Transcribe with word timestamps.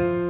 Bienvenido 0.00 0.29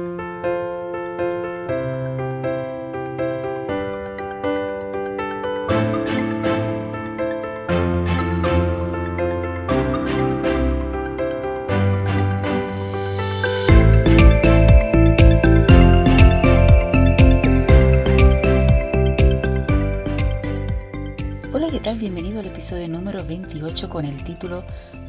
2028 23.41 23.89
con 23.89 24.05
el 24.05 24.23
título 24.23 24.63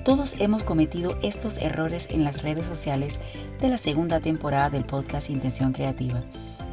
Todos 0.05 0.37
hemos 0.41 0.65
cometido 0.65 1.19
estos 1.23 1.59
errores 1.59 2.09
en 2.11 2.25
las 2.25 2.43
redes 2.43 2.67
sociales 2.67 3.21
de 3.61 3.69
la 3.69 3.77
segunda 3.77 4.21
temporada 4.21 4.71
del 4.71 4.85
podcast 4.85 5.31
Intención 5.31 5.73
Creativa. 5.73 6.23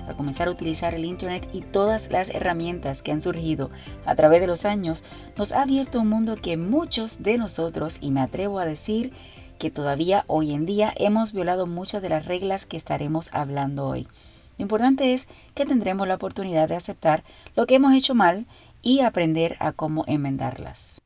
Al 0.07 0.15
comenzar 0.15 0.47
a 0.47 0.51
utilizar 0.51 0.95
el 0.95 1.05
Internet 1.05 1.47
y 1.53 1.61
todas 1.61 2.11
las 2.11 2.29
herramientas 2.29 3.01
que 3.01 3.11
han 3.11 3.21
surgido 3.21 3.69
a 4.05 4.15
través 4.15 4.41
de 4.41 4.47
los 4.47 4.65
años, 4.65 5.03
nos 5.37 5.51
ha 5.51 5.61
abierto 5.61 5.99
un 5.99 6.09
mundo 6.09 6.35
que 6.35 6.57
muchos 6.57 7.21
de 7.21 7.37
nosotros, 7.37 7.97
y 8.01 8.11
me 8.11 8.21
atrevo 8.21 8.59
a 8.59 8.65
decir 8.65 9.13
que 9.59 9.69
todavía 9.69 10.23
hoy 10.27 10.53
en 10.53 10.65
día 10.65 10.93
hemos 10.95 11.33
violado 11.33 11.67
muchas 11.67 12.01
de 12.01 12.09
las 12.09 12.25
reglas 12.25 12.65
que 12.65 12.77
estaremos 12.77 13.29
hablando 13.33 13.85
hoy. 13.85 14.07
Lo 14.57 14.63
importante 14.63 15.13
es 15.13 15.27
que 15.53 15.65
tendremos 15.65 16.07
la 16.07 16.15
oportunidad 16.15 16.69
de 16.69 16.75
aceptar 16.75 17.23
lo 17.55 17.67
que 17.67 17.75
hemos 17.75 17.93
hecho 17.93 18.15
mal 18.15 18.47
y 18.81 19.01
aprender 19.01 19.57
a 19.59 19.73
cómo 19.73 20.05
enmendarlas. 20.07 21.01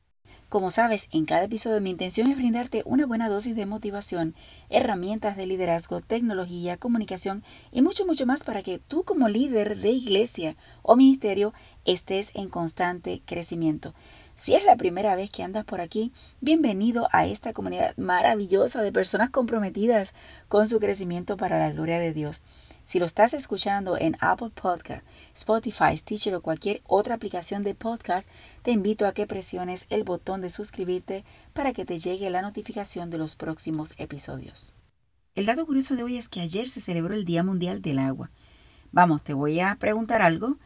Como 0.54 0.70
sabes, 0.70 1.08
en 1.12 1.26
cada 1.26 1.46
episodio 1.46 1.82
mi 1.82 1.90
intención 1.90 2.30
es 2.30 2.38
brindarte 2.38 2.84
una 2.86 3.08
buena 3.08 3.28
dosis 3.28 3.56
de 3.56 3.66
motivación, 3.66 4.36
herramientas 4.70 5.36
de 5.36 5.48
liderazgo, 5.48 6.00
tecnología, 6.02 6.78
comunicación 6.78 7.44
y 7.72 7.82
mucho, 7.82 8.06
mucho 8.06 8.28
más 8.28 8.44
para 8.44 8.62
que 8.62 8.78
tú 8.78 9.04
como 9.04 9.30
líder 9.30 9.80
de 9.80 9.90
iglesia 9.90 10.56
o 10.84 10.96
ministerio 10.96 11.56
estés 11.86 12.30
en 12.36 12.50
constante 12.50 13.24
crecimiento. 13.26 13.96
Si 14.36 14.54
es 14.54 14.64
la 14.64 14.76
primera 14.76 15.16
vez 15.16 15.32
que 15.32 15.42
andas 15.42 15.66
por 15.66 15.82
aquí, 15.82 16.12
bienvenido 16.40 17.08
a 17.12 17.26
esta 17.26 17.52
comunidad 17.52 17.98
maravillosa 17.98 18.84
de 18.84 18.92
personas 18.92 19.32
comprometidas 19.32 20.14
con 20.50 20.68
su 20.68 20.80
crecimiento 20.80 21.36
para 21.36 21.58
la 21.58 21.72
gloria 21.72 21.98
de 21.98 22.14
Dios. 22.14 22.44
Si 22.86 23.00
lo 23.00 23.06
estás 23.06 23.34
escuchando 23.34 23.98
en 23.98 24.18
Apple 24.20 24.50
Podcast, 24.50 25.06
Spotify, 25.34 25.96
Stitcher 25.96 26.36
o 26.36 26.42
cualquier 26.42 26.82
otra 26.86 27.16
aplicación 27.16 27.64
de 27.64 27.76
podcast, 27.76 28.30
te 28.62 28.72
invito 28.72 29.08
a 29.08 29.14
que 29.14 29.26
presiones 29.26 29.86
el 29.90 30.04
botón 30.04 30.42
de 30.42 30.50
suscribirte 30.50 31.24
para 31.54 31.72
que 31.72 31.86
te 31.86 31.98
llegue 31.98 32.30
la 32.30 32.42
notificación 32.42 33.10
de 33.10 33.18
los 33.18 33.38
próximos 33.38 33.94
episodios. 33.98 34.74
El 35.34 35.46
dato 35.46 35.66
curioso 35.66 35.96
de 35.96 36.04
hoy 36.04 36.18
es 36.18 36.28
que 36.28 36.42
ayer 36.42 36.68
se 36.68 36.82
celebró 36.82 37.14
el 37.14 37.24
Día 37.24 37.42
Mundial 37.42 37.82
del 37.82 38.00
Agua. 38.00 38.32
Vamos, 38.92 39.24
te 39.24 39.34
voy 39.34 39.62
a 39.62 39.76
preguntar 39.80 40.22
algo. 40.22 40.58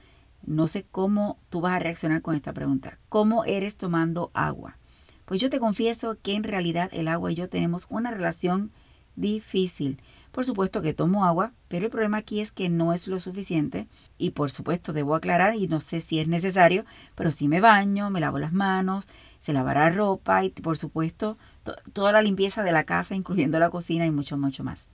No 0.44 0.68
sé 0.68 0.86
cómo 0.90 1.38
tú 1.50 1.62
vas 1.62 1.74
a 1.74 1.80
reaccionar 1.80 2.24
con 2.24 2.36
esta 2.36 2.52
pregunta. 2.52 2.98
¿Cómo 3.10 3.46
eres 3.46 3.78
tomando 3.78 4.32
agua? 4.34 4.80
Pues 5.26 5.40
yo 5.40 5.52
te 5.52 5.60
confieso 5.60 6.18
que 6.22 6.34
en 6.34 6.44
realidad 6.44 6.90
el 6.94 7.10
agua 7.10 7.32
y 7.32 7.36
yo 7.36 7.48
tenemos 7.48 7.86
una 7.90 8.10
relación 8.10 8.72
difícil. 9.16 10.02
Por 10.38 10.46
supuesto 10.46 10.84
que 10.84 10.94
tomo 10.94 11.26
agua, 11.26 11.52
pero 11.68 11.86
el 11.86 11.92
problema 11.92 12.18
aquí 12.18 12.42
es 12.42 12.52
que 12.52 12.70
no 12.70 12.94
es 12.94 13.08
lo 13.08 13.20
suficiente 13.20 13.88
y 14.20 14.30
por 14.30 14.52
supuesto 14.52 14.94
debo 14.94 15.16
aclarar 15.16 15.56
y 15.56 15.68
no 15.68 15.80
sé 15.80 16.00
si 16.00 16.20
es 16.20 16.28
necesario, 16.28 16.86
pero 17.16 17.32
sí 17.32 17.48
me 17.48 17.60
baño, 17.60 18.12
me 18.12 18.20
lavo 18.20 18.38
las 18.38 18.54
manos, 18.54 19.10
se 19.40 19.52
lavará 19.52 19.90
ropa 19.90 20.44
y 20.44 20.52
por 20.52 20.78
supuesto 20.78 21.40
toda 21.92 22.12
la 22.12 22.22
limpieza 22.22 22.62
de 22.62 22.72
la 22.72 22.84
casa, 22.84 23.16
incluyendo 23.16 23.58
la 23.58 23.72
cocina 23.72 24.06
y 24.06 24.12
mucho, 24.12 24.38
mucho 24.38 24.64
más. 24.64 24.92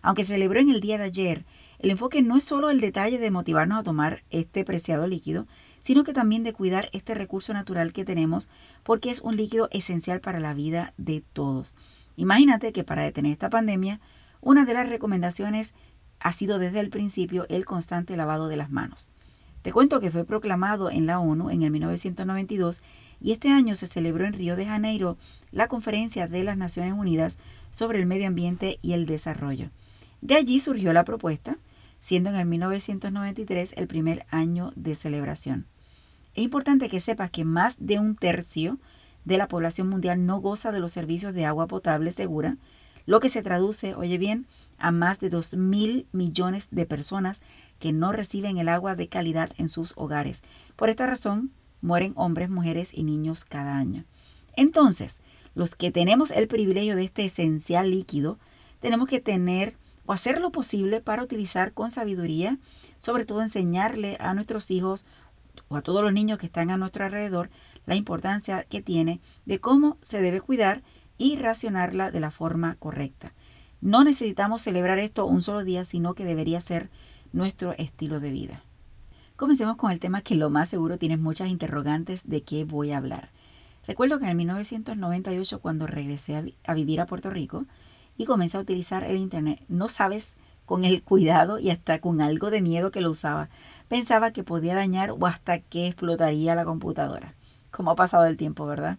Aunque 0.00 0.24
celebró 0.24 0.60
en 0.60 0.70
el 0.70 0.80
día 0.80 0.96
de 0.96 1.04
ayer, 1.04 1.44
el 1.78 1.90
enfoque 1.90 2.22
no 2.22 2.38
es 2.38 2.44
solo 2.44 2.70
el 2.70 2.80
detalle 2.80 3.18
de 3.18 3.30
motivarnos 3.30 3.78
a 3.80 3.82
tomar 3.82 4.22
este 4.30 4.64
preciado 4.64 5.06
líquido, 5.06 5.46
sino 5.78 6.04
que 6.04 6.14
también 6.14 6.42
de 6.42 6.54
cuidar 6.54 6.88
este 6.92 7.14
recurso 7.14 7.52
natural 7.52 7.92
que 7.92 8.06
tenemos 8.06 8.48
porque 8.82 9.10
es 9.10 9.20
un 9.20 9.36
líquido 9.36 9.68
esencial 9.72 10.22
para 10.22 10.40
la 10.40 10.54
vida 10.54 10.94
de 10.96 11.22
todos. 11.34 11.76
Imagínate 12.16 12.72
que 12.72 12.82
para 12.82 13.02
detener 13.02 13.32
esta 13.32 13.50
pandemia, 13.50 14.00
una 14.46 14.64
de 14.64 14.74
las 14.74 14.88
recomendaciones 14.88 15.74
ha 16.20 16.30
sido 16.30 16.60
desde 16.60 16.78
el 16.78 16.88
principio 16.88 17.46
el 17.48 17.64
constante 17.64 18.16
lavado 18.16 18.46
de 18.46 18.56
las 18.56 18.70
manos. 18.70 19.10
Te 19.62 19.72
cuento 19.72 19.98
que 19.98 20.12
fue 20.12 20.24
proclamado 20.24 20.88
en 20.88 21.04
la 21.04 21.18
ONU 21.18 21.50
en 21.50 21.62
el 21.62 21.72
1992 21.72 22.80
y 23.20 23.32
este 23.32 23.48
año 23.48 23.74
se 23.74 23.88
celebró 23.88 24.24
en 24.24 24.34
Río 24.34 24.54
de 24.54 24.64
Janeiro 24.64 25.18
la 25.50 25.66
Conferencia 25.66 26.28
de 26.28 26.44
las 26.44 26.56
Naciones 26.56 26.94
Unidas 26.96 27.38
sobre 27.72 27.98
el 27.98 28.06
Medio 28.06 28.28
Ambiente 28.28 28.78
y 28.82 28.92
el 28.92 29.06
Desarrollo. 29.06 29.70
De 30.20 30.36
allí 30.36 30.60
surgió 30.60 30.92
la 30.92 31.04
propuesta, 31.04 31.58
siendo 32.00 32.30
en 32.30 32.36
el 32.36 32.46
1993 32.46 33.74
el 33.76 33.88
primer 33.88 34.26
año 34.30 34.72
de 34.76 34.94
celebración. 34.94 35.66
Es 36.34 36.44
importante 36.44 36.88
que 36.88 37.00
sepas 37.00 37.32
que 37.32 37.44
más 37.44 37.84
de 37.84 37.98
un 37.98 38.14
tercio 38.14 38.78
de 39.24 39.38
la 39.38 39.48
población 39.48 39.88
mundial 39.88 40.24
no 40.24 40.38
goza 40.38 40.70
de 40.70 40.78
los 40.78 40.92
servicios 40.92 41.34
de 41.34 41.46
agua 41.46 41.66
potable 41.66 42.12
segura, 42.12 42.58
lo 43.06 43.20
que 43.20 43.28
se 43.28 43.42
traduce, 43.42 43.94
oye 43.94 44.18
bien, 44.18 44.46
a 44.78 44.90
más 44.90 45.20
de 45.20 45.30
2 45.30 45.56
mil 45.56 46.06
millones 46.12 46.68
de 46.70 46.86
personas 46.86 47.40
que 47.78 47.92
no 47.92 48.12
reciben 48.12 48.58
el 48.58 48.68
agua 48.68 48.94
de 48.94 49.08
calidad 49.08 49.50
en 49.58 49.68
sus 49.68 49.92
hogares. 49.96 50.42
Por 50.74 50.90
esta 50.90 51.06
razón, 51.06 51.52
mueren 51.80 52.12
hombres, 52.16 52.50
mujeres 52.50 52.92
y 52.92 53.04
niños 53.04 53.44
cada 53.44 53.76
año. 53.76 54.04
Entonces, 54.54 55.22
los 55.54 55.76
que 55.76 55.90
tenemos 55.90 56.30
el 56.30 56.48
privilegio 56.48 56.96
de 56.96 57.04
este 57.04 57.24
esencial 57.24 57.90
líquido, 57.90 58.38
tenemos 58.80 59.08
que 59.08 59.20
tener 59.20 59.76
o 60.04 60.12
hacer 60.12 60.40
lo 60.40 60.52
posible 60.52 61.00
para 61.00 61.22
utilizar 61.22 61.72
con 61.72 61.90
sabiduría, 61.90 62.58
sobre 62.98 63.24
todo 63.24 63.42
enseñarle 63.42 64.16
a 64.20 64.34
nuestros 64.34 64.70
hijos 64.70 65.06
o 65.68 65.76
a 65.76 65.82
todos 65.82 66.02
los 66.02 66.12
niños 66.12 66.38
que 66.38 66.46
están 66.46 66.70
a 66.70 66.76
nuestro 66.76 67.04
alrededor 67.04 67.50
la 67.86 67.94
importancia 67.94 68.64
que 68.64 68.82
tiene 68.82 69.20
de 69.46 69.60
cómo 69.60 69.96
se 70.02 70.20
debe 70.20 70.40
cuidar 70.40 70.82
y 71.18 71.36
racionarla 71.36 72.10
de 72.10 72.20
la 72.20 72.30
forma 72.30 72.76
correcta. 72.76 73.32
No 73.80 74.04
necesitamos 74.04 74.62
celebrar 74.62 74.98
esto 74.98 75.26
un 75.26 75.42
solo 75.42 75.64
día, 75.64 75.84
sino 75.84 76.14
que 76.14 76.24
debería 76.24 76.60
ser 76.60 76.90
nuestro 77.32 77.72
estilo 77.72 78.20
de 78.20 78.30
vida. 78.30 78.62
Comencemos 79.36 79.76
con 79.76 79.90
el 79.90 80.00
tema 80.00 80.22
que 80.22 80.34
lo 80.34 80.50
más 80.50 80.68
seguro 80.68 80.98
tienes 80.98 81.18
muchas 81.18 81.48
interrogantes 81.48 82.28
de 82.28 82.42
qué 82.42 82.64
voy 82.64 82.92
a 82.92 82.98
hablar. 82.98 83.30
Recuerdo 83.86 84.18
que 84.18 84.26
en 84.26 84.36
1998, 84.36 85.60
cuando 85.60 85.86
regresé 85.86 86.36
a, 86.36 86.44
a 86.64 86.74
vivir 86.74 87.00
a 87.00 87.06
Puerto 87.06 87.30
Rico 87.30 87.66
y 88.16 88.24
comencé 88.24 88.56
a 88.56 88.60
utilizar 88.60 89.04
el 89.04 89.18
Internet, 89.18 89.62
no 89.68 89.88
sabes 89.88 90.36
con 90.64 90.84
el 90.84 91.02
cuidado 91.02 91.58
y 91.58 91.70
hasta 91.70 92.00
con 92.00 92.20
algo 92.20 92.50
de 92.50 92.62
miedo 92.62 92.90
que 92.90 93.02
lo 93.02 93.10
usaba. 93.10 93.50
Pensaba 93.88 94.32
que 94.32 94.42
podía 94.42 94.74
dañar 94.74 95.10
o 95.10 95.26
hasta 95.26 95.60
que 95.60 95.86
explotaría 95.86 96.54
la 96.54 96.64
computadora 96.64 97.34
como 97.76 97.90
ha 97.90 97.96
pasado 97.96 98.24
el 98.24 98.36
tiempo, 98.36 98.66
¿verdad? 98.66 98.98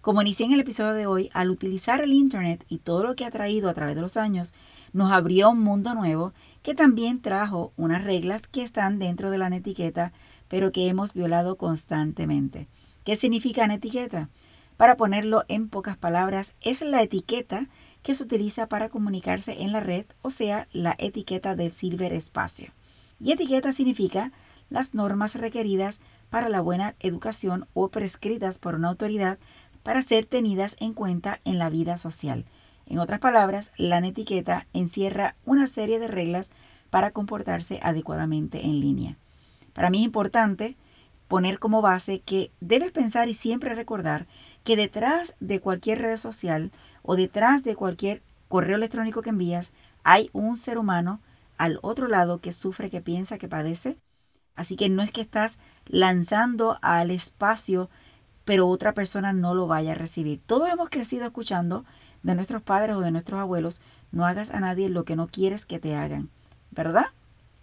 Como 0.00 0.22
inicié 0.22 0.46
en 0.46 0.52
el 0.52 0.60
episodio 0.60 0.94
de 0.94 1.06
hoy, 1.06 1.30
al 1.34 1.50
utilizar 1.50 2.00
el 2.00 2.14
Internet 2.14 2.64
y 2.70 2.78
todo 2.78 3.02
lo 3.02 3.14
que 3.16 3.26
ha 3.26 3.30
traído 3.30 3.68
a 3.68 3.74
través 3.74 3.94
de 3.94 4.00
los 4.00 4.16
años, 4.16 4.54
nos 4.94 5.12
abrió 5.12 5.50
un 5.50 5.60
mundo 5.60 5.94
nuevo 5.94 6.32
que 6.62 6.74
también 6.74 7.20
trajo 7.20 7.74
unas 7.76 8.02
reglas 8.02 8.46
que 8.46 8.62
están 8.62 8.98
dentro 8.98 9.30
de 9.30 9.36
la 9.36 9.48
etiqueta, 9.48 10.14
pero 10.48 10.72
que 10.72 10.88
hemos 10.88 11.12
violado 11.12 11.56
constantemente. 11.56 12.66
¿Qué 13.04 13.14
significa 13.14 13.66
etiqueta? 13.66 14.30
Para 14.78 14.96
ponerlo 14.96 15.44
en 15.48 15.68
pocas 15.68 15.98
palabras, 15.98 16.54
es 16.62 16.80
la 16.80 17.02
etiqueta 17.02 17.66
que 18.02 18.14
se 18.14 18.24
utiliza 18.24 18.68
para 18.68 18.88
comunicarse 18.88 19.60
en 19.60 19.70
la 19.70 19.80
red, 19.80 20.06
o 20.22 20.30
sea, 20.30 20.66
la 20.72 20.94
etiqueta 20.98 21.54
del 21.54 21.72
ciberespacio. 21.72 22.72
Y 23.20 23.32
etiqueta 23.32 23.70
significa 23.72 24.32
las 24.70 24.94
normas 24.94 25.34
requeridas 25.34 26.00
para 26.30 26.48
la 26.48 26.62
buena 26.62 26.94
educación 27.00 27.66
o 27.74 27.90
prescritas 27.90 28.58
por 28.58 28.76
una 28.76 28.88
autoridad 28.88 29.38
para 29.82 30.02
ser 30.02 30.26
tenidas 30.26 30.76
en 30.80 30.94
cuenta 30.94 31.40
en 31.44 31.58
la 31.58 31.70
vida 31.70 31.96
social. 31.96 32.44
En 32.86 32.98
otras 32.98 33.20
palabras, 33.20 33.72
la 33.76 33.98
etiqueta 33.98 34.66
encierra 34.72 35.36
una 35.44 35.66
serie 35.66 35.98
de 35.98 36.08
reglas 36.08 36.50
para 36.90 37.12
comportarse 37.12 37.80
adecuadamente 37.82 38.64
en 38.64 38.80
línea. 38.80 39.16
Para 39.72 39.90
mí 39.90 39.98
es 39.98 40.04
importante 40.04 40.76
poner 41.28 41.58
como 41.58 41.82
base 41.82 42.20
que 42.20 42.50
debes 42.60 42.90
pensar 42.90 43.28
y 43.28 43.34
siempre 43.34 43.74
recordar 43.74 44.26
que 44.64 44.76
detrás 44.76 45.36
de 45.38 45.60
cualquier 45.60 46.02
red 46.02 46.16
social 46.16 46.72
o 47.02 47.14
detrás 47.14 47.62
de 47.62 47.76
cualquier 47.76 48.22
correo 48.48 48.76
electrónico 48.76 49.22
que 49.22 49.30
envías 49.30 49.72
hay 50.02 50.28
un 50.32 50.56
ser 50.56 50.76
humano 50.76 51.20
al 51.56 51.78
otro 51.82 52.08
lado 52.08 52.40
que 52.40 52.52
sufre, 52.52 52.90
que 52.90 53.00
piensa, 53.00 53.38
que 53.38 53.48
padece 53.48 53.96
Así 54.60 54.76
que 54.76 54.90
no 54.90 55.02
es 55.02 55.10
que 55.10 55.22
estás 55.22 55.58
lanzando 55.86 56.78
al 56.82 57.10
espacio, 57.10 57.88
pero 58.50 58.66
otra 58.66 58.94
persona 58.94 59.32
no 59.32 59.54
lo 59.54 59.68
vaya 59.68 59.92
a 59.92 59.94
recibir. 59.94 60.40
Todos 60.44 60.68
hemos 60.70 60.90
crecido 60.90 61.24
escuchando 61.24 61.84
de 62.24 62.34
nuestros 62.34 62.60
padres 62.60 62.96
o 62.96 63.00
de 63.00 63.12
nuestros 63.12 63.38
abuelos, 63.38 63.80
no 64.10 64.26
hagas 64.26 64.50
a 64.50 64.58
nadie 64.58 64.88
lo 64.88 65.04
que 65.04 65.14
no 65.14 65.28
quieres 65.28 65.66
que 65.66 65.78
te 65.78 65.94
hagan, 65.94 66.30
¿verdad? 66.72 67.04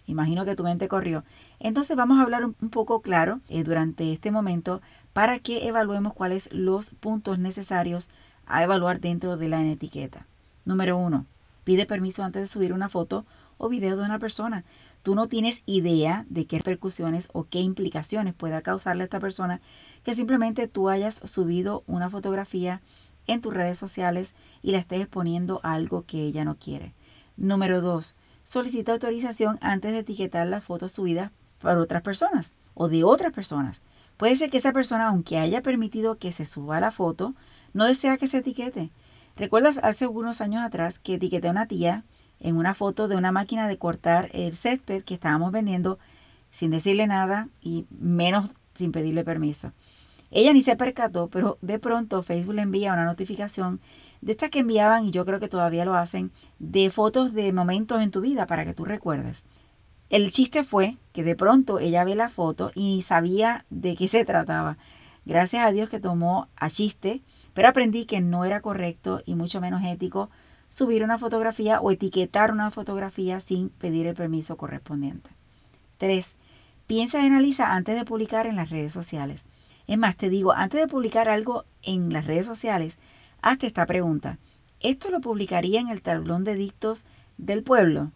Imagino 0.06 0.46
que 0.46 0.56
tu 0.56 0.64
mente 0.64 0.88
corrió. 0.88 1.24
Entonces 1.60 1.94
vamos 1.94 2.18
a 2.18 2.22
hablar 2.22 2.46
un 2.46 2.70
poco 2.70 3.02
claro 3.02 3.40
eh, 3.50 3.64
durante 3.64 4.14
este 4.14 4.30
momento 4.30 4.80
para 5.12 5.40
que 5.40 5.68
evaluemos 5.68 6.14
cuáles 6.14 6.50
los 6.54 6.88
puntos 6.88 7.38
necesarios 7.38 8.08
a 8.46 8.62
evaluar 8.62 8.98
dentro 8.98 9.36
de 9.36 9.48
la 9.48 9.62
etiqueta. 9.62 10.24
Número 10.64 10.96
uno, 10.96 11.26
Pide 11.68 11.84
permiso 11.84 12.24
antes 12.24 12.40
de 12.40 12.46
subir 12.46 12.72
una 12.72 12.88
foto 12.88 13.26
o 13.58 13.68
video 13.68 13.98
de 13.98 14.02
una 14.02 14.18
persona. 14.18 14.64
Tú 15.08 15.14
no 15.14 15.26
tienes 15.26 15.62
idea 15.64 16.26
de 16.28 16.46
qué 16.46 16.58
repercusiones 16.58 17.30
o 17.32 17.44
qué 17.44 17.60
implicaciones 17.60 18.34
pueda 18.34 18.60
causarle 18.60 19.04
a 19.04 19.04
esta 19.04 19.20
persona 19.20 19.62
que 20.02 20.14
simplemente 20.14 20.68
tú 20.68 20.90
hayas 20.90 21.14
subido 21.24 21.82
una 21.86 22.10
fotografía 22.10 22.82
en 23.26 23.40
tus 23.40 23.54
redes 23.54 23.78
sociales 23.78 24.34
y 24.60 24.72
la 24.72 24.78
estés 24.80 25.00
exponiendo 25.00 25.60
algo 25.62 26.04
que 26.06 26.24
ella 26.24 26.44
no 26.44 26.58
quiere. 26.58 26.92
Número 27.38 27.80
dos, 27.80 28.16
solicita 28.44 28.92
autorización 28.92 29.56
antes 29.62 29.92
de 29.92 30.00
etiquetar 30.00 30.46
las 30.46 30.62
fotos 30.62 30.92
subidas 30.92 31.32
por 31.58 31.78
otras 31.78 32.02
personas 32.02 32.54
o 32.74 32.90
de 32.90 33.02
otras 33.02 33.32
personas. 33.32 33.80
Puede 34.18 34.36
ser 34.36 34.50
que 34.50 34.58
esa 34.58 34.74
persona, 34.74 35.08
aunque 35.08 35.38
haya 35.38 35.62
permitido 35.62 36.18
que 36.18 36.32
se 36.32 36.44
suba 36.44 36.80
la 36.80 36.90
foto, 36.90 37.34
no 37.72 37.86
desea 37.86 38.18
que 38.18 38.26
se 38.26 38.36
etiquete. 38.36 38.90
¿Recuerdas 39.36 39.80
hace 39.82 40.04
algunos 40.04 40.42
años 40.42 40.62
atrás 40.62 40.98
que 40.98 41.14
etiqueté 41.14 41.48
a 41.48 41.52
una 41.52 41.66
tía 41.66 42.04
en 42.40 42.56
una 42.56 42.74
foto 42.74 43.08
de 43.08 43.16
una 43.16 43.32
máquina 43.32 43.68
de 43.68 43.78
cortar 43.78 44.30
el 44.32 44.54
césped 44.54 45.04
que 45.04 45.14
estábamos 45.14 45.52
vendiendo 45.52 45.98
sin 46.50 46.70
decirle 46.70 47.06
nada 47.06 47.48
y 47.60 47.86
menos 47.90 48.50
sin 48.74 48.92
pedirle 48.92 49.24
permiso? 49.24 49.72
Ella 50.30 50.52
ni 50.52 50.62
se 50.62 50.76
percató, 50.76 51.28
pero 51.28 51.58
de 51.62 51.78
pronto 51.78 52.22
Facebook 52.22 52.54
le 52.54 52.62
envía 52.62 52.92
una 52.92 53.06
notificación 53.06 53.80
de 54.20 54.32
estas 54.32 54.50
que 54.50 54.60
enviaban, 54.60 55.06
y 55.06 55.10
yo 55.10 55.24
creo 55.24 55.40
que 55.40 55.48
todavía 55.48 55.84
lo 55.84 55.94
hacen, 55.94 56.32
de 56.58 56.90
fotos 56.90 57.32
de 57.32 57.52
momentos 57.52 58.02
en 58.02 58.10
tu 58.10 58.20
vida 58.20 58.46
para 58.46 58.64
que 58.64 58.74
tú 58.74 58.84
recuerdes. 58.84 59.44
El 60.10 60.30
chiste 60.30 60.64
fue 60.64 60.96
que 61.12 61.22
de 61.22 61.36
pronto 61.36 61.78
ella 61.78 62.04
ve 62.04 62.14
la 62.14 62.28
foto 62.28 62.72
y 62.74 62.96
ni 62.96 63.02
sabía 63.02 63.64
de 63.70 63.94
qué 63.94 64.08
se 64.08 64.24
trataba. 64.24 64.78
Gracias 65.24 65.64
a 65.64 65.70
Dios 65.70 65.90
que 65.90 66.00
tomó 66.00 66.48
a 66.56 66.70
chiste, 66.70 67.20
pero 67.52 67.68
aprendí 67.68 68.06
que 68.06 68.20
no 68.20 68.44
era 68.44 68.60
correcto 68.60 69.22
y 69.26 69.34
mucho 69.34 69.60
menos 69.60 69.82
ético 69.84 70.30
subir 70.68 71.02
una 71.02 71.18
fotografía 71.18 71.80
o 71.80 71.90
etiquetar 71.90 72.52
una 72.52 72.70
fotografía 72.70 73.40
sin 73.40 73.70
pedir 73.70 74.06
el 74.06 74.14
permiso 74.14 74.56
correspondiente. 74.56 75.30
3. 75.98 76.36
Piensa 76.86 77.22
y 77.22 77.26
analiza 77.26 77.74
antes 77.74 77.96
de 77.96 78.04
publicar 78.04 78.46
en 78.46 78.56
las 78.56 78.70
redes 78.70 78.92
sociales. 78.92 79.44
Es 79.86 79.98
más, 79.98 80.16
te 80.16 80.28
digo, 80.28 80.52
antes 80.52 80.80
de 80.80 80.86
publicar 80.86 81.28
algo 81.28 81.64
en 81.82 82.12
las 82.12 82.26
redes 82.26 82.46
sociales, 82.46 82.98
hazte 83.42 83.66
esta 83.66 83.86
pregunta. 83.86 84.38
¿Esto 84.80 85.10
lo 85.10 85.20
publicaría 85.20 85.80
en 85.80 85.88
el 85.88 86.02
tablón 86.02 86.44
de 86.44 86.54
dictos 86.54 87.04
del 87.36 87.62
pueblo? 87.62 88.12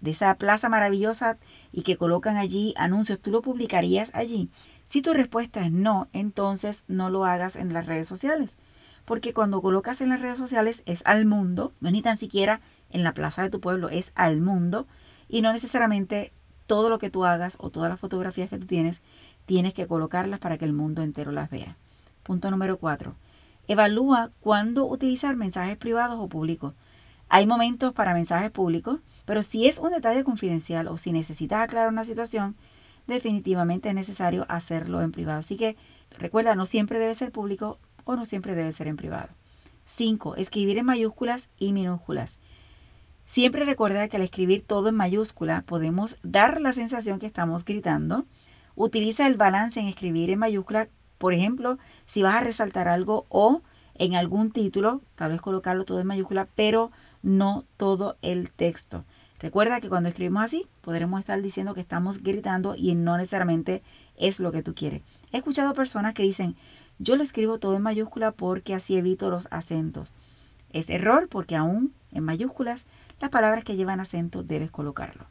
De 0.00 0.10
esa 0.10 0.34
plaza 0.34 0.68
maravillosa 0.68 1.38
y 1.72 1.82
que 1.82 1.96
colocan 1.96 2.36
allí 2.36 2.74
anuncios, 2.76 3.20
¿tú 3.20 3.30
lo 3.30 3.40
publicarías 3.40 4.14
allí? 4.14 4.50
Si 4.84 5.00
tu 5.00 5.14
respuesta 5.14 5.64
es 5.64 5.72
no, 5.72 6.08
entonces 6.12 6.84
no 6.86 7.08
lo 7.08 7.24
hagas 7.24 7.56
en 7.56 7.72
las 7.72 7.86
redes 7.86 8.06
sociales. 8.06 8.58
Porque 9.06 9.32
cuando 9.32 9.62
colocas 9.62 10.02
en 10.02 10.10
las 10.10 10.20
redes 10.20 10.36
sociales 10.36 10.82
es 10.84 11.02
al 11.06 11.24
mundo, 11.24 11.72
no 11.80 11.88
es 11.88 11.92
ni 11.92 12.02
tan 12.02 12.18
siquiera 12.18 12.60
en 12.90 13.02
la 13.04 13.14
plaza 13.14 13.42
de 13.42 13.50
tu 13.50 13.60
pueblo, 13.60 13.88
es 13.88 14.12
al 14.16 14.40
mundo. 14.42 14.86
Y 15.28 15.40
no 15.40 15.52
necesariamente 15.52 16.32
todo 16.66 16.90
lo 16.90 16.98
que 16.98 17.08
tú 17.08 17.24
hagas 17.24 17.56
o 17.60 17.70
todas 17.70 17.88
las 17.88 18.00
fotografías 18.00 18.50
que 18.50 18.58
tú 18.58 18.66
tienes, 18.66 19.00
tienes 19.46 19.72
que 19.74 19.86
colocarlas 19.86 20.40
para 20.40 20.58
que 20.58 20.64
el 20.64 20.72
mundo 20.72 21.02
entero 21.02 21.32
las 21.32 21.50
vea. 21.50 21.76
Punto 22.24 22.50
número 22.50 22.78
cuatro. 22.78 23.14
Evalúa 23.68 24.30
cuándo 24.40 24.86
utilizar 24.86 25.36
mensajes 25.36 25.76
privados 25.76 26.18
o 26.20 26.28
públicos. 26.28 26.74
Hay 27.28 27.46
momentos 27.46 27.92
para 27.92 28.14
mensajes 28.14 28.50
públicos, 28.50 29.00
pero 29.24 29.42
si 29.42 29.66
es 29.66 29.78
un 29.78 29.90
detalle 29.90 30.24
confidencial 30.24 30.88
o 30.88 30.98
si 30.98 31.12
necesitas 31.12 31.60
aclarar 31.60 31.88
una 31.88 32.04
situación, 32.04 32.56
definitivamente 33.06 33.88
es 33.88 33.94
necesario 33.94 34.46
hacerlo 34.48 35.00
en 35.02 35.12
privado. 35.12 35.38
Así 35.38 35.56
que 35.56 35.76
recuerda, 36.18 36.54
no 36.56 36.66
siempre 36.66 36.98
debe 36.98 37.14
ser 37.14 37.32
público 37.32 37.78
o 38.06 38.16
no 38.16 38.24
siempre 38.24 38.54
debe 38.54 38.72
ser 38.72 38.88
en 38.88 38.96
privado. 38.96 39.28
5. 39.84 40.36
Escribir 40.36 40.78
en 40.78 40.86
mayúsculas 40.86 41.50
y 41.58 41.74
minúsculas. 41.74 42.38
Siempre 43.26 43.66
recuerda 43.66 44.08
que 44.08 44.16
al 44.16 44.22
escribir 44.22 44.62
todo 44.62 44.88
en 44.88 44.94
mayúscula 44.94 45.62
podemos 45.66 46.16
dar 46.22 46.62
la 46.62 46.72
sensación 46.72 47.18
que 47.18 47.26
estamos 47.26 47.66
gritando. 47.66 48.24
Utiliza 48.76 49.26
el 49.26 49.34
balance 49.34 49.78
en 49.78 49.88
escribir 49.88 50.30
en 50.30 50.38
mayúscula 50.38 50.88
por 51.18 51.32
ejemplo, 51.32 51.78
si 52.06 52.22
vas 52.22 52.36
a 52.36 52.40
resaltar 52.40 52.88
algo 52.88 53.26
o 53.28 53.62
en 53.94 54.14
algún 54.14 54.50
título, 54.50 55.00
tal 55.14 55.30
vez 55.30 55.40
colocarlo 55.40 55.84
todo 55.84 56.00
en 56.00 56.06
mayúscula, 56.06 56.48
pero 56.54 56.90
no 57.22 57.64
todo 57.76 58.16
el 58.22 58.50
texto. 58.50 59.04
Recuerda 59.38 59.80
que 59.80 59.88
cuando 59.88 60.08
escribimos 60.08 60.44
así, 60.44 60.66
podremos 60.80 61.20
estar 61.20 61.40
diciendo 61.40 61.74
que 61.74 61.80
estamos 61.80 62.22
gritando 62.22 62.74
y 62.76 62.94
no 62.94 63.16
necesariamente 63.16 63.82
es 64.16 64.40
lo 64.40 64.52
que 64.52 64.62
tú 64.62 64.74
quieres. 64.74 65.02
He 65.32 65.38
escuchado 65.38 65.74
personas 65.74 66.14
que 66.14 66.22
dicen, 66.22 66.56
yo 66.98 67.16
lo 67.16 67.22
escribo 67.22 67.58
todo 67.58 67.76
en 67.76 67.82
mayúscula 67.82 68.32
porque 68.32 68.74
así 68.74 68.96
evito 68.96 69.30
los 69.30 69.48
acentos. 69.50 70.14
Es 70.70 70.90
error 70.90 71.28
porque 71.28 71.56
aún 71.56 71.92
en 72.16 72.24
mayúsculas, 72.24 72.86
las 73.20 73.30
palabras 73.30 73.62
que 73.62 73.76
llevan 73.76 74.00
acento 74.00 74.42
debes 74.42 74.70
colocarlo. 74.70 75.26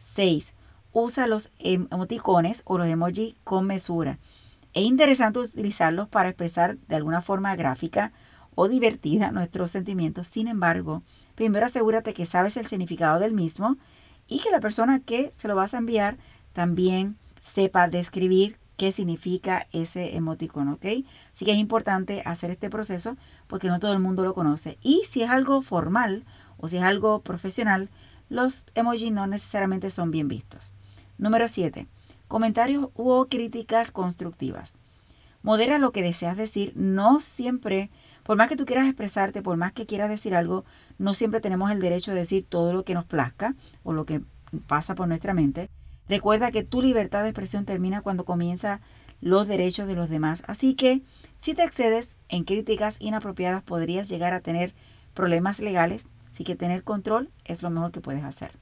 6. 0.00 0.54
Usa 0.92 1.26
los 1.26 1.50
emoticones 1.58 2.62
o 2.66 2.78
los 2.78 2.86
emojis 2.86 3.36
con 3.44 3.66
mesura. 3.66 4.18
Es 4.74 4.84
interesante 4.84 5.38
utilizarlos 5.38 6.08
para 6.08 6.28
expresar 6.28 6.76
de 6.76 6.96
alguna 6.96 7.22
forma 7.22 7.56
gráfica 7.56 8.12
o 8.54 8.68
divertida 8.68 9.30
nuestros 9.30 9.70
sentimientos. 9.70 10.28
Sin 10.28 10.48
embargo, 10.48 11.02
primero 11.34 11.66
asegúrate 11.66 12.12
que 12.12 12.26
sabes 12.26 12.56
el 12.56 12.66
significado 12.66 13.18
del 13.18 13.32
mismo 13.32 13.76
y 14.28 14.40
que 14.40 14.50
la 14.50 14.60
persona 14.60 15.00
que 15.00 15.30
se 15.32 15.48
lo 15.48 15.56
vas 15.56 15.72
a 15.72 15.78
enviar 15.78 16.18
también 16.52 17.16
sepa 17.40 17.88
describir 17.88 18.58
qué 18.76 18.92
significa 18.92 19.66
ese 19.72 20.16
emoticón, 20.16 20.68
¿ok? 20.68 20.86
Así 21.32 21.44
que 21.44 21.52
es 21.52 21.58
importante 21.58 22.22
hacer 22.24 22.50
este 22.50 22.70
proceso 22.70 23.16
porque 23.46 23.68
no 23.68 23.80
todo 23.80 23.92
el 23.92 23.98
mundo 23.98 24.24
lo 24.24 24.34
conoce. 24.34 24.78
Y 24.82 25.02
si 25.04 25.22
es 25.22 25.30
algo 25.30 25.62
formal 25.62 26.24
o 26.58 26.68
si 26.68 26.76
es 26.76 26.82
algo 26.82 27.20
profesional, 27.20 27.88
los 28.28 28.66
emojis 28.74 29.12
no 29.12 29.26
necesariamente 29.26 29.90
son 29.90 30.10
bien 30.10 30.28
vistos. 30.28 30.74
Número 31.18 31.48
7 31.48 31.86
comentarios 32.28 32.88
o 32.94 33.26
críticas 33.26 33.90
constructivas. 33.90 34.74
Modera 35.42 35.78
lo 35.78 35.92
que 35.92 36.02
deseas 36.02 36.36
decir, 36.36 36.72
no 36.74 37.20
siempre, 37.20 37.90
por 38.24 38.36
más 38.36 38.48
que 38.48 38.56
tú 38.56 38.66
quieras 38.66 38.86
expresarte, 38.86 39.42
por 39.42 39.56
más 39.56 39.72
que 39.72 39.86
quieras 39.86 40.10
decir 40.10 40.34
algo, 40.34 40.64
no 40.98 41.14
siempre 41.14 41.40
tenemos 41.40 41.70
el 41.70 41.80
derecho 41.80 42.12
de 42.12 42.18
decir 42.18 42.44
todo 42.48 42.72
lo 42.72 42.84
que 42.84 42.94
nos 42.94 43.04
plazca 43.04 43.54
o 43.84 43.92
lo 43.92 44.04
que 44.06 44.22
pasa 44.66 44.94
por 44.94 45.06
nuestra 45.06 45.34
mente. 45.34 45.70
Recuerda 46.08 46.52
que 46.52 46.64
tu 46.64 46.82
libertad 46.82 47.22
de 47.22 47.30
expresión 47.30 47.64
termina 47.64 48.02
cuando 48.02 48.24
comienza 48.24 48.80
los 49.20 49.48
derechos 49.48 49.88
de 49.88 49.94
los 49.94 50.08
demás. 50.08 50.42
Así 50.46 50.74
que 50.74 51.02
si 51.38 51.54
te 51.54 51.64
excedes 51.64 52.16
en 52.28 52.44
críticas 52.44 52.96
inapropiadas 53.00 53.62
podrías 53.62 54.08
llegar 54.08 54.32
a 54.32 54.40
tener 54.40 54.74
problemas 55.14 55.60
legales. 55.60 56.08
Así 56.32 56.44
que 56.44 56.54
tener 56.54 56.84
control 56.84 57.30
es 57.44 57.62
lo 57.62 57.70
mejor 57.70 57.92
que 57.92 58.00
puedes 58.00 58.24
hacer. 58.24 58.52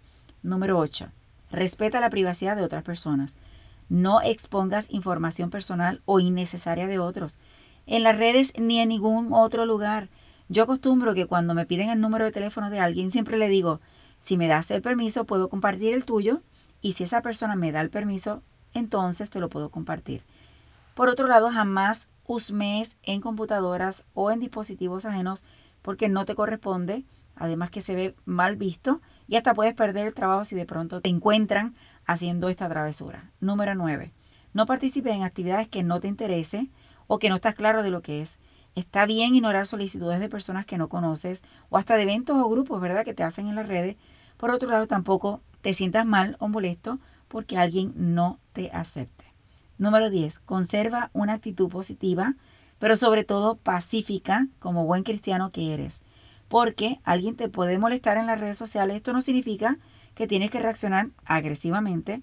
Número 0.43 0.79
8. 0.79 1.08
Respeta 1.50 2.01
la 2.01 2.10
privacidad 2.10 2.56
de 2.56 2.63
otras 2.63 2.84
personas. 2.84 3.34
No 3.89 4.22
expongas 4.22 4.86
información 4.91 5.51
personal 5.51 6.01
o 6.05 6.20
innecesaria 6.20 6.86
de 6.86 6.98
otros 6.98 7.41
en 7.86 8.03
las 8.03 8.17
redes 8.17 8.53
ni 8.58 8.81
en 8.81 8.89
ningún 8.89 9.32
otro 9.32 9.67
lugar. 9.67 10.08
Yo 10.48 10.63
acostumbro 10.63 11.15
que 11.15 11.27
cuando 11.27 11.55
me 11.55 11.67
piden 11.67 11.91
el 11.91 12.01
número 12.01 12.24
de 12.24 12.32
teléfono 12.32 12.70
de 12.70 12.81
alguien, 12.81 13.10
siempre 13.10 13.36
le 13.36 13.48
digo, 13.48 13.81
si 14.20 14.36
me 14.36 14.48
das 14.48 14.70
el 14.70 14.82
permiso, 14.82 15.24
puedo 15.24 15.48
compartir 15.48 15.94
el 15.94 16.05
tuyo 16.05 16.41
y 16.84 16.93
si 16.93 17.05
esa 17.05 17.22
persona 17.22 17.56
me 17.56 17.72
da 17.72 17.81
el 17.81 17.88
permiso, 17.88 18.43
entonces 18.74 19.31
te 19.31 19.41
lo 19.41 19.48
puedo 19.48 19.70
compartir. 19.70 20.22
Por 20.94 21.08
otro 21.08 21.26
lado, 21.26 21.50
jamás 21.50 22.08
usmes 22.26 22.98
en 23.03 23.22
computadoras 23.22 24.05
o 24.12 24.31
en 24.31 24.38
dispositivos 24.38 25.06
ajenos 25.06 25.46
porque 25.81 26.10
no 26.10 26.26
te 26.26 26.34
corresponde, 26.34 27.06
además 27.36 27.70
que 27.70 27.81
se 27.81 27.94
ve 27.94 28.14
mal 28.26 28.58
visto 28.58 29.00
y 29.26 29.36
hasta 29.36 29.55
puedes 29.55 29.72
perder 29.72 30.08
el 30.08 30.12
trabajo 30.12 30.44
si 30.44 30.56
de 30.56 30.67
pronto 30.67 31.00
te 31.00 31.08
encuentran 31.08 31.74
haciendo 32.05 32.50
esta 32.50 32.69
travesura. 32.69 33.31
Número 33.41 33.74
9. 33.74 34.12
No 34.53 34.67
participe 34.67 35.10
en 35.10 35.22
actividades 35.22 35.69
que 35.69 35.84
no 35.84 36.00
te 36.00 36.08
interese 36.08 36.69
o 37.06 37.19
que 37.19 37.31
no 37.31 37.36
estás 37.36 37.55
claro 37.55 37.82
de 37.82 37.93
lo 37.93 38.03
que 38.03 38.20
es. 38.20 38.38
Está 38.74 39.06
bien 39.06 39.34
ignorar 39.34 39.67
solicitudes 39.67 40.20
de 40.20 40.29
personas 40.29 40.67
que 40.67 40.76
no 40.76 40.91
conoces 40.91 41.44
o 41.70 41.79
hasta 41.79 41.96
de 41.96 42.03
eventos 42.03 42.36
o 42.36 42.46
grupos, 42.46 42.79
¿verdad?, 42.82 43.06
que 43.06 43.14
te 43.14 43.22
hacen 43.22 43.48
en 43.48 43.55
las 43.55 43.69
redes. 43.69 43.96
Por 44.36 44.50
otro 44.50 44.69
lado, 44.69 44.86
tampoco 44.86 45.41
te 45.65 45.73
sientas 45.73 46.05
mal 46.05 46.37
o 46.41 46.49
molesto 46.49 46.99
porque 47.27 47.56
alguien 47.56 47.94
no 47.97 48.39
te 48.53 48.71
acepte. 48.71 49.25
Número 49.79 50.11
10. 50.11 50.41
Conserva 50.41 51.09
una 51.15 51.33
actitud 51.33 51.71
positiva, 51.71 52.35
pero 52.79 52.97
sobre 52.97 53.25
todo 53.25 53.56
pacífica 53.56 54.47
como 54.59 54.85
buen 54.85 55.05
cristiano 55.05 55.53
que 55.53 55.73
eres. 55.73 56.03
Porque 56.49 57.01
alguien 57.03 57.35
te 57.35 57.49
puede 57.49 57.79
molestar 57.79 58.19
en 58.19 58.27
las 58.27 58.39
redes 58.39 58.59
sociales. 58.59 58.94
Esto 58.94 59.15
no 59.15 59.23
significa 59.23 59.79
que 60.15 60.27
tienes 60.27 60.51
que 60.51 60.61
reaccionar 60.61 61.09
agresivamente. 61.25 62.21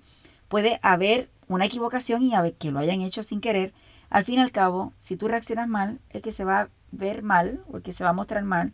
Puede 0.48 0.80
haber 0.84 1.32
una 1.48 1.66
equivocación 1.66 2.22
y 2.22 2.34
que 2.60 2.72
lo 2.72 2.78
hayan 2.78 3.02
hecho 3.02 3.24
sin 3.24 3.42
querer. 3.42 3.74
Al 4.12 4.24
fin 4.24 4.36
y 4.36 4.44
al 4.44 4.52
cabo, 4.52 4.94
si 5.00 5.18
tú 5.18 5.28
reaccionas 5.28 5.68
mal, 5.68 6.00
el 6.12 6.22
que 6.22 6.32
se 6.32 6.44
va 6.44 6.62
a 6.62 6.70
ver 6.92 7.24
mal 7.24 7.64
o 7.72 7.78
el 7.78 7.82
que 7.82 7.92
se 7.92 8.04
va 8.04 8.12
a 8.12 8.14
mostrar 8.14 8.44
mal 8.44 8.72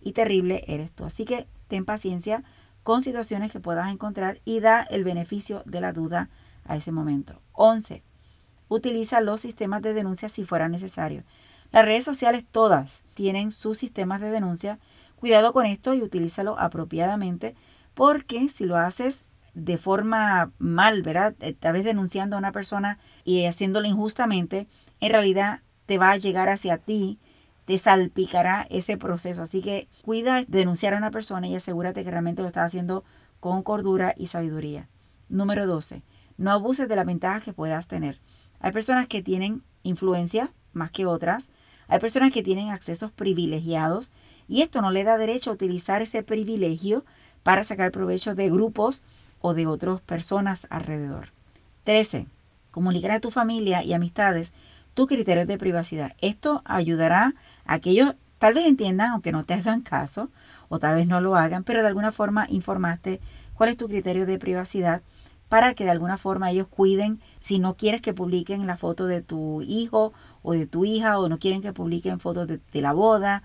y 0.00 0.10
terrible 0.10 0.64
eres 0.66 0.90
tú. 0.90 1.04
Así 1.04 1.24
que 1.24 1.46
ten 1.68 1.84
paciencia 1.84 2.42
con 2.88 3.02
situaciones 3.02 3.52
que 3.52 3.60
puedas 3.60 3.92
encontrar 3.92 4.40
y 4.46 4.60
da 4.60 4.80
el 4.80 5.04
beneficio 5.04 5.62
de 5.66 5.82
la 5.82 5.92
duda 5.92 6.30
a 6.64 6.74
ese 6.74 6.90
momento. 6.90 7.38
11. 7.52 8.02
Utiliza 8.68 9.20
los 9.20 9.42
sistemas 9.42 9.82
de 9.82 9.92
denuncia 9.92 10.30
si 10.30 10.46
fuera 10.46 10.70
necesario. 10.70 11.22
Las 11.70 11.84
redes 11.84 12.04
sociales 12.04 12.46
todas 12.50 13.04
tienen 13.12 13.50
sus 13.50 13.76
sistemas 13.76 14.22
de 14.22 14.30
denuncia 14.30 14.78
cuidado 15.16 15.52
con 15.52 15.66
esto 15.66 15.92
y 15.92 16.00
utilízalo 16.00 16.58
apropiadamente 16.58 17.54
porque 17.92 18.48
si 18.48 18.64
lo 18.64 18.78
haces 18.78 19.26
de 19.52 19.76
forma 19.76 20.52
mal, 20.58 21.02
¿verdad? 21.02 21.34
Eh, 21.40 21.52
tal 21.52 21.74
vez 21.74 21.84
denunciando 21.84 22.36
a 22.36 22.38
una 22.38 22.52
persona 22.52 22.98
y 23.22 23.44
haciéndolo 23.44 23.86
injustamente, 23.86 24.66
en 25.00 25.10
realidad 25.10 25.60
te 25.84 25.98
va 25.98 26.12
a 26.12 26.16
llegar 26.16 26.48
hacia 26.48 26.78
ti, 26.78 27.18
te 27.68 27.76
salpicará 27.76 28.66
ese 28.70 28.96
proceso. 28.96 29.42
Así 29.42 29.60
que 29.60 29.88
cuida 30.00 30.36
de 30.36 30.46
denunciar 30.48 30.94
a 30.94 30.96
una 30.96 31.10
persona 31.10 31.48
y 31.48 31.54
asegúrate 31.54 32.02
que 32.02 32.10
realmente 32.10 32.40
lo 32.40 32.48
estás 32.48 32.64
haciendo 32.64 33.04
con 33.40 33.62
cordura 33.62 34.14
y 34.16 34.28
sabiduría. 34.28 34.88
Número 35.28 35.66
12. 35.66 36.00
No 36.38 36.50
abuses 36.50 36.88
de 36.88 36.96
la 36.96 37.04
ventaja 37.04 37.42
que 37.42 37.52
puedas 37.52 37.86
tener. 37.86 38.20
Hay 38.60 38.72
personas 38.72 39.06
que 39.06 39.22
tienen 39.22 39.62
influencia 39.82 40.50
más 40.72 40.90
que 40.90 41.04
otras. 41.04 41.50
Hay 41.88 42.00
personas 42.00 42.32
que 42.32 42.42
tienen 42.42 42.70
accesos 42.70 43.12
privilegiados 43.12 44.12
y 44.48 44.62
esto 44.62 44.80
no 44.80 44.90
le 44.90 45.04
da 45.04 45.18
derecho 45.18 45.50
a 45.50 45.52
utilizar 45.52 46.00
ese 46.00 46.22
privilegio 46.22 47.04
para 47.42 47.64
sacar 47.64 47.92
provecho 47.92 48.34
de 48.34 48.48
grupos 48.48 49.02
o 49.42 49.52
de 49.52 49.66
otras 49.66 50.00
personas 50.00 50.66
alrededor. 50.70 51.32
13. 51.84 52.28
Comunicar 52.70 53.10
a 53.10 53.20
tu 53.20 53.30
familia 53.30 53.84
y 53.84 53.92
amistades 53.92 54.54
tus 54.98 55.06
criterios 55.06 55.46
de 55.46 55.58
privacidad. 55.58 56.16
Esto 56.20 56.60
ayudará 56.64 57.36
a 57.66 57.78
que 57.78 57.90
ellos 57.90 58.16
tal 58.40 58.54
vez 58.54 58.66
entiendan, 58.66 59.12
aunque 59.12 59.30
no 59.30 59.44
te 59.44 59.54
hagan 59.54 59.80
caso, 59.80 60.28
o 60.68 60.80
tal 60.80 60.96
vez 60.96 61.06
no 61.06 61.20
lo 61.20 61.36
hagan, 61.36 61.62
pero 61.62 61.82
de 61.82 61.86
alguna 61.86 62.10
forma 62.10 62.48
informaste 62.50 63.20
cuál 63.54 63.70
es 63.70 63.76
tu 63.76 63.86
criterio 63.86 64.26
de 64.26 64.40
privacidad 64.40 65.02
para 65.48 65.74
que 65.74 65.84
de 65.84 65.90
alguna 65.90 66.16
forma 66.16 66.50
ellos 66.50 66.66
cuiden 66.66 67.20
si 67.38 67.60
no 67.60 67.76
quieres 67.76 68.02
que 68.02 68.12
publiquen 68.12 68.66
la 68.66 68.76
foto 68.76 69.06
de 69.06 69.22
tu 69.22 69.62
hijo 69.62 70.12
o 70.42 70.54
de 70.54 70.66
tu 70.66 70.84
hija 70.84 71.20
o 71.20 71.28
no 71.28 71.38
quieren 71.38 71.62
que 71.62 71.72
publiquen 71.72 72.18
fotos 72.18 72.48
de, 72.48 72.60
la 72.72 72.92
boda, 72.92 73.44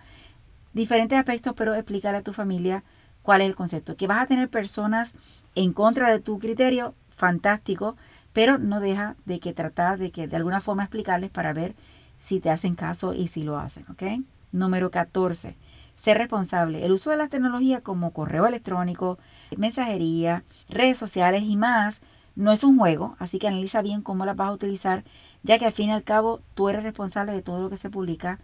diferentes 0.74 1.20
aspectos, 1.20 1.54
pero 1.56 1.76
explícale 1.76 2.18
a 2.18 2.24
tu 2.24 2.34
familia 2.34 2.84
cuál 3.22 3.42
es 3.42 3.48
el 3.48 3.54
concepto. 3.54 3.96
Que 3.96 4.08
vas 4.08 4.24
a 4.24 4.26
tener 4.26 4.50
personas 4.50 5.14
en 5.54 5.72
contra 5.72 6.12
de 6.12 6.20
tu 6.20 6.40
criterio, 6.40 6.96
fantástico, 7.16 7.96
pero 8.34 8.58
no 8.58 8.80
deja 8.80 9.16
de 9.26 9.40
que 9.40 9.54
tratar 9.54 9.98
de 10.00 10.12
que 10.12 10.28
de 10.28 10.36
alguna 10.36 10.60
forma 10.60 10.84
explicarles 10.84 11.30
para 11.30 11.54
ver 11.54 11.76
si 12.20 12.40
te 12.40 12.50
hacen 12.50 12.76
caso 12.76 13.14
y 13.14 13.28
si 13.28 13.44
lo 13.44 13.58
hacen, 13.58 13.86
¿ok? 13.90 14.04
Número 14.52 14.92
14. 14.92 15.56
Ser 15.96 16.18
responsable. 16.18 16.86
El 16.86 16.92
uso 16.92 17.12
de 17.12 17.18
las 17.18 17.30
tecnologías 17.30 17.82
como 17.82 18.12
correo 18.12 18.48
electrónico, 18.48 19.20
mensajería, 19.56 20.44
redes 20.70 20.98
sociales 20.98 21.44
y 21.44 21.56
más 21.56 22.02
no 22.36 22.52
es 22.52 22.64
un 22.64 22.80
juego, 22.80 23.16
así 23.20 23.38
que 23.38 23.48
analiza 23.48 23.82
bien 23.82 24.02
cómo 24.02 24.26
las 24.26 24.36
vas 24.36 24.50
a 24.50 24.54
utilizar, 24.54 25.04
ya 25.44 25.60
que 25.60 25.66
al 25.66 25.72
fin 25.72 25.90
y 25.90 25.94
al 25.94 26.04
cabo 26.04 26.42
tú 26.56 26.70
eres 26.70 26.84
responsable 26.84 27.32
de 27.32 27.44
todo 27.44 27.62
lo 27.62 27.70
que 27.70 27.78
se 27.78 27.92
publica, 27.92 28.40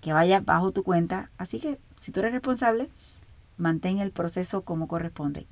que 0.00 0.12
vaya 0.12 0.40
bajo 0.40 0.72
tu 0.72 0.82
cuenta. 0.82 1.30
Así 1.36 1.60
que 1.60 1.78
si 1.96 2.10
tú 2.10 2.20
eres 2.20 2.32
responsable, 2.32 2.88
mantén 3.58 3.98
el 3.98 4.12
proceso 4.12 4.62
como 4.62 4.88
corresponde. 4.88 5.46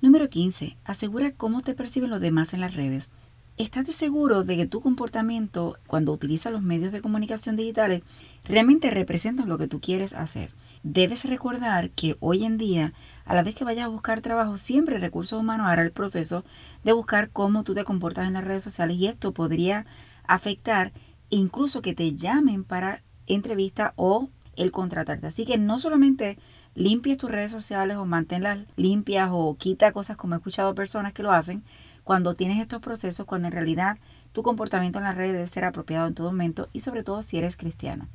Número 0.00 0.28
15. 0.28 0.76
Asegura 0.84 1.32
cómo 1.32 1.60
te 1.60 1.74
perciben 1.74 2.10
los 2.10 2.20
demás 2.20 2.54
en 2.54 2.60
las 2.60 2.74
redes. 2.74 3.10
Estás 3.58 3.92
seguro 3.92 4.44
de 4.44 4.56
que 4.56 4.66
tu 4.66 4.80
comportamiento 4.80 5.78
cuando 5.88 6.12
utilizas 6.12 6.52
los 6.52 6.62
medios 6.62 6.92
de 6.92 7.02
comunicación 7.02 7.56
digitales 7.56 8.02
realmente 8.44 8.88
representa 8.88 9.46
lo 9.46 9.58
que 9.58 9.66
tú 9.66 9.80
quieres 9.80 10.12
hacer. 10.12 10.52
Debes 10.84 11.24
recordar 11.24 11.90
que 11.90 12.16
hoy 12.20 12.44
en 12.44 12.56
día, 12.56 12.92
a 13.24 13.34
la 13.34 13.42
vez 13.42 13.56
que 13.56 13.64
vayas 13.64 13.86
a 13.86 13.88
buscar 13.88 14.20
trabajo, 14.20 14.58
siempre 14.58 15.00
recursos 15.00 15.40
humanos 15.40 15.66
hará 15.66 15.82
el 15.82 15.90
proceso 15.90 16.44
de 16.84 16.92
buscar 16.92 17.30
cómo 17.30 17.64
tú 17.64 17.74
te 17.74 17.82
comportas 17.82 18.28
en 18.28 18.34
las 18.34 18.44
redes 18.44 18.62
sociales 18.62 18.96
y 18.96 19.08
esto 19.08 19.34
podría 19.34 19.86
afectar 20.22 20.92
incluso 21.28 21.82
que 21.82 21.96
te 21.96 22.14
llamen 22.14 22.62
para 22.62 23.02
entrevista 23.26 23.92
o 23.96 24.28
el 24.54 24.70
contratarte. 24.70 25.26
Así 25.26 25.44
que 25.44 25.58
no 25.58 25.80
solamente 25.80 26.38
limpies 26.78 27.18
tus 27.18 27.30
redes 27.30 27.50
sociales 27.50 27.96
o 27.96 28.06
manténlas 28.06 28.60
limpias 28.76 29.30
o 29.32 29.56
quita 29.58 29.90
cosas 29.92 30.16
como 30.16 30.34
he 30.34 30.36
escuchado 30.36 30.76
personas 30.76 31.12
que 31.12 31.24
lo 31.24 31.32
hacen 31.32 31.64
cuando 32.04 32.34
tienes 32.34 32.60
estos 32.60 32.80
procesos, 32.80 33.26
cuando 33.26 33.48
en 33.48 33.52
realidad 33.52 33.98
tu 34.32 34.44
comportamiento 34.44 34.98
en 34.98 35.04
las 35.04 35.16
redes 35.16 35.32
debe 35.32 35.46
ser 35.48 35.64
apropiado 35.64 36.06
en 36.06 36.14
todo 36.14 36.28
momento 36.30 36.68
y 36.72 36.80
sobre 36.80 37.02
todo 37.02 37.22
si 37.22 37.36
eres 37.36 37.56
cristiano. 37.56 38.06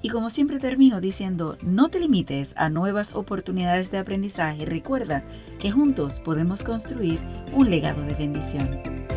Y 0.01 0.10
como 0.10 0.30
siempre 0.30 0.60
termino 0.60 1.01
diciendo, 1.01 1.58
no 1.63 1.89
te 1.89 2.00
limites 2.00 2.54
a 2.56 2.70
nuevas 2.70 3.16
oportunidades 3.16 3.92
de 3.92 3.98
aprendizaje. 3.98 4.66
Recuerda 4.66 5.24
que 5.60 5.72
juntos 5.72 6.22
podemos 6.22 6.63
construir 6.63 7.20
un 7.54 7.70
legado 7.70 8.01
de 8.04 8.13
bendición. 8.13 9.17